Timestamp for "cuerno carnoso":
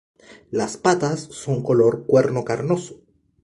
2.07-3.01